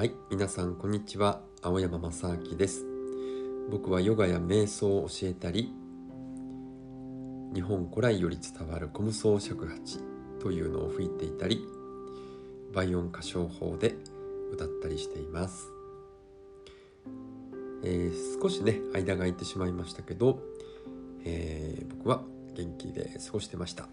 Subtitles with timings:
[0.00, 1.42] はい皆さんこんにちは。
[1.60, 2.86] 青山正明です。
[3.70, 5.74] 僕はヨガや瞑想を教えたり
[7.52, 9.98] 日本古来より伝わるコムソー尺八
[10.40, 11.66] というのを吹いていたり
[12.72, 13.94] 倍音歌唱法で
[14.50, 15.68] 歌ったりしています、
[17.84, 20.40] えー、少しね間が空いてしまいましたけど、
[21.26, 22.22] えー、僕は
[22.54, 23.86] 元気で過ごしてました。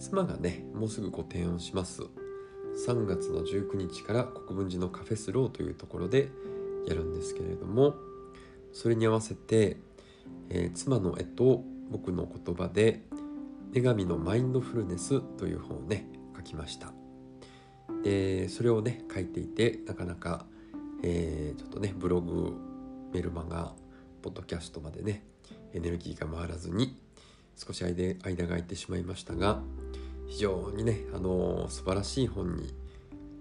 [0.00, 2.00] 妻がねもうすぐご提案します。
[2.76, 6.28] 3月の19日から国分寺のカフェスローというところで
[6.86, 7.94] やるんですけれども
[8.72, 9.78] それに合わせて、
[10.50, 13.02] えー、妻の絵と僕の言葉で
[13.72, 16.92] 「女神のマインドフルネス」という本をね書きました。
[18.02, 20.44] でそれをね書いていてなかなか、
[21.02, 22.54] えー、ちょっとねブログ
[23.12, 23.72] メルマガ
[24.22, 25.24] ポッドキャストまでね
[25.72, 26.98] エネルギーが回らずに
[27.56, 29.62] 少し間間が空いてしまいましたが
[30.28, 32.74] 非常にね、あのー、素晴らしい本に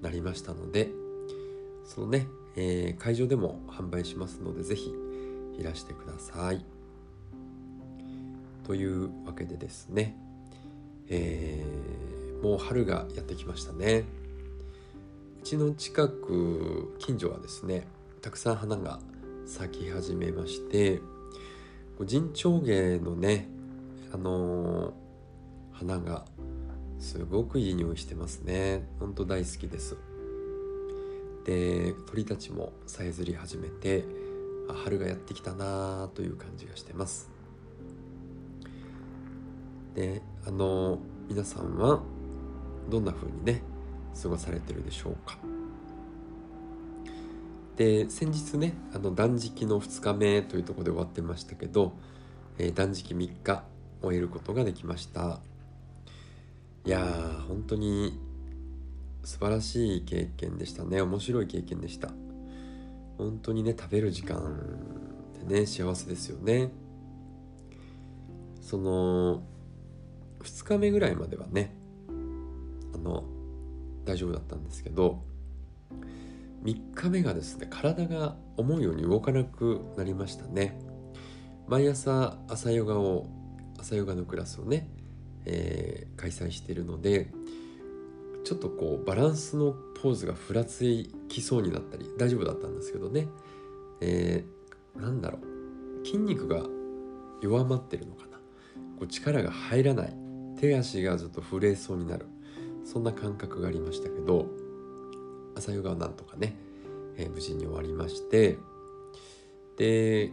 [0.02, 0.90] なりましたので
[1.84, 4.94] そのね、えー、会場でも販売しますので是非
[5.60, 6.66] いらしてください。
[8.66, 10.18] というわけでですね、
[11.08, 14.04] えー、もう春がやってきましたね。
[15.40, 17.88] うちの近く近所はですね
[18.22, 19.00] たくさん花が
[19.46, 21.02] 咲き始めまして
[22.04, 23.48] 陣長芸のね
[24.12, 24.92] あのー、
[25.74, 26.26] 花が
[27.00, 28.88] すごくいい匂いしてますね。
[29.00, 29.98] ほんと大好きです。
[31.46, 34.04] で鳥たちもさえずり始めて
[34.84, 37.30] 春がやってきたなという感じがしてます。
[39.94, 42.02] であの皆さんは
[42.90, 43.62] どんな風にね
[44.22, 45.38] 過ごされてるでしょうか。
[47.78, 51.94] で先日ねあの断食の2日目というところで終わってましたけど、
[52.58, 53.64] えー、断食3日
[54.02, 55.40] 終えることができました。
[56.86, 58.20] いやー本当に
[59.24, 61.02] 素晴らしい経験でしたね。
[61.02, 62.10] 面白い経験でした。
[63.18, 66.70] 本当にね食べる時間ってね幸せですよね。
[68.62, 69.42] その
[70.44, 71.74] 2日目ぐらいまではね
[72.94, 73.24] あの
[74.06, 75.24] 大丈夫だったんですけど
[76.64, 80.80] 3日目がですね体が思うように動かなくなりましたね。
[81.68, 83.26] 毎朝朝ヨガを
[83.80, 84.88] 朝ヨガのクラスをね
[85.46, 87.32] えー、開催してるので
[88.44, 90.84] ちょっとこうバランスのポーズがふらつ
[91.30, 93.28] きそうになったり大丈夫だったんですけどね、
[94.02, 96.06] えー、なんだろう。
[96.06, 96.64] 筋肉が
[97.42, 98.38] 弱まってるのかな。
[99.00, 100.16] こう力が入らない。
[100.60, 102.28] 手足がちょっと震えそうになる。
[102.86, 104.46] そんな感覚がありましたけど
[105.56, 106.56] 朝ヨガはなんとかね、
[107.18, 108.58] えー、無事に終わりまして
[109.78, 110.32] で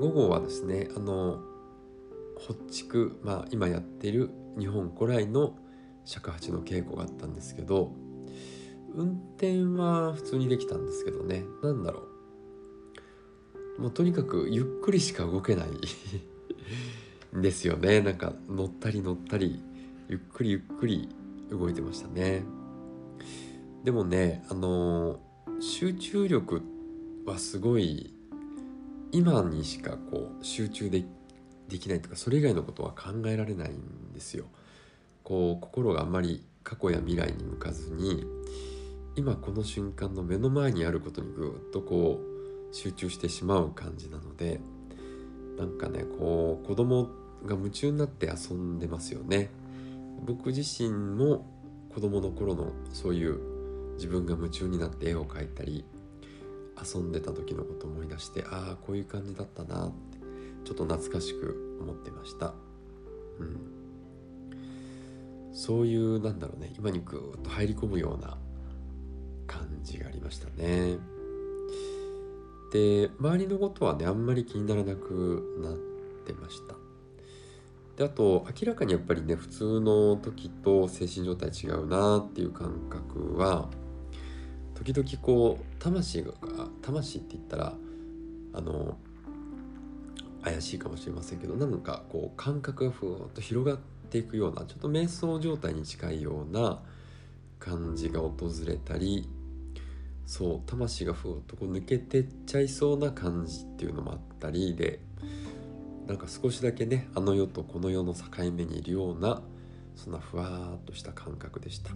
[0.00, 1.38] 午後はですねあの
[2.36, 5.56] ホッチク、まあ、今やってる日本古来の
[6.04, 7.92] 尺八の稽古があったんですけど
[8.94, 11.44] 運転は普通にできたんですけどね。
[11.62, 12.04] 何だろ
[13.78, 13.82] う。
[13.82, 15.68] もうとにかくゆっくりしか動けない
[17.36, 18.00] んですよね。
[18.00, 19.62] なんか乗ったり乗ったり
[20.08, 21.10] ゆっくりゆっくり
[21.50, 22.44] 動いてましたね。
[23.84, 25.20] でもねあの
[25.60, 26.62] 集中力
[27.26, 28.14] はすごい
[29.12, 31.06] 今にしかこう集中でき
[31.68, 34.46] できないとかそれ以外のことは考えられないんですよ。
[35.24, 38.24] こう心があんまり過去や未来に向かずに
[39.16, 42.20] 今この瞬間の目の前にあることにぐっとこ
[42.70, 44.60] う集中してしまう感じなので
[45.58, 47.08] なんかねこう子供
[47.44, 49.50] が夢中になって遊んでますよね。
[50.24, 51.46] 僕自身も
[51.94, 53.38] 子供の頃のそういう
[53.94, 55.84] 自分が夢中になって絵を描いたり
[56.82, 59.92] 遊んでた時のことを思い出してああこういう感じだったなっ
[60.66, 62.52] ちょっと懐かしく思ってました。
[63.38, 63.76] うん。
[65.52, 66.72] そういうなんだろうね。
[66.76, 68.36] 今にぐっと入り込むような
[69.46, 70.98] 感じがありましたね。
[72.72, 75.74] で周りのことはねあんまり気にならなくなっ
[76.26, 76.74] てました。
[77.96, 83.70] であと明らかにやっぱりね普通の時と精神状態違うなっていう感覚は
[84.74, 86.32] 時々こう魂が
[86.82, 87.72] 魂って言ったら
[88.52, 88.98] あの
[90.46, 93.78] 怪しいかもしれませんけどなんかこう感覚がふわっと広がっ
[94.10, 96.78] ていくようなちょっと瞑想状態に近いような
[97.58, 99.28] 感じが訪れたり
[100.24, 105.00] そう魂がふわっとこう抜けてっちゃいそうな感じっていうのもあったりで
[106.06, 108.22] なんか少しだけねあの世とこの世の境
[108.52, 109.42] 目にいるような
[109.96, 111.90] そんなふわっとした感覚でした。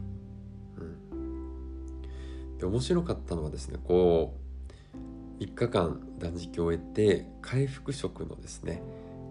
[1.13, 4.50] うん、で面白かったのはですねこう
[5.41, 8.83] 3日間断食を終えて回復食のですね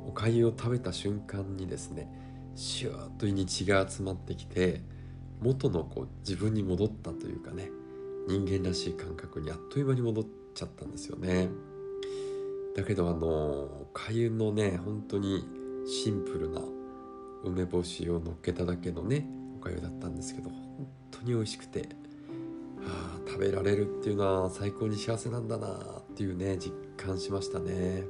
[0.08, 2.12] おかゆを食べた瞬間にですね
[2.56, 4.82] シューッと胃に血が集まってきて
[5.40, 7.70] 元のこう自分に戻ったというかね
[8.28, 10.26] 人間らしい感覚にあっという間に戻っ
[10.56, 11.50] ちゃったんですよね。
[12.76, 15.44] だけどあのおかゆのね本当に
[15.88, 16.62] シンプルな
[17.44, 19.26] 梅干しを乗っけただけのね
[19.58, 21.90] おかゆだったんですけど本当に美味しくて、
[23.40, 28.04] 食べられるっていうのは最高に幸せなんだなっていうね実感しましたね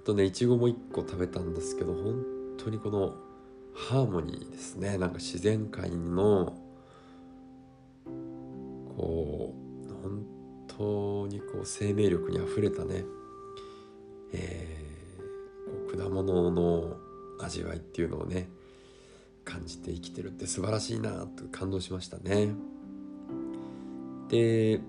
[0.00, 2.24] あとねいちごも1個食べたんですけど本
[2.56, 3.12] 当にこの
[3.74, 6.56] ハーモニーですねなんか自然界の
[8.96, 10.24] こう本
[10.68, 13.04] 当にこう生命力にあふれたね、
[14.32, 16.96] えー、果物の
[17.42, 18.48] 味わいっていうのをね
[19.44, 22.54] 感じて生きてるって素晴らしいなと感動しましたね。
[24.32, 24.80] で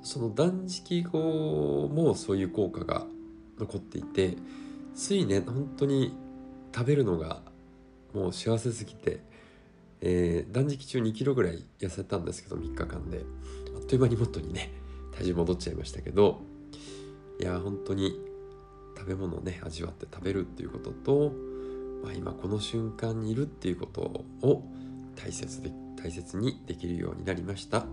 [0.00, 3.04] その断食後もそういう効果が
[3.58, 4.36] 残っていて
[4.94, 6.16] ついね本当に
[6.72, 7.42] 食べるのが
[8.14, 9.20] もう幸せすぎて、
[10.00, 13.24] えー、断食中2キロぐらい痩せたんですけど3日間で。
[13.76, 14.70] あっという間に元にね
[15.16, 16.40] 体重戻っちゃいましたけど
[17.40, 18.20] いや本当に
[18.96, 21.32] 食べ物をね味わって食べるっていうことと、
[22.04, 24.00] まあ、今この瞬間にいるっていうこと
[24.42, 24.62] を
[25.16, 27.86] 大切で大切にできるようになりました。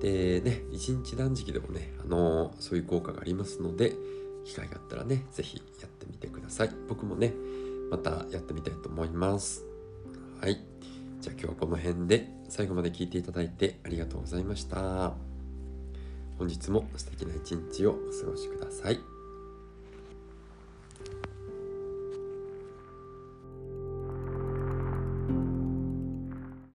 [0.00, 3.94] でね一日断食でもねあのそういう効果がありますので
[4.44, 6.70] 機会があったらね是非やってみてください。
[6.88, 7.34] 僕もね
[7.90, 9.64] またやってみたいと思います。
[10.40, 10.60] はい。
[11.20, 15.14] じゃあ今日はこの辺で最後まで聞いていただいてありがとうございました。
[16.38, 19.17] 本日も素敵な一日をお過ごしください。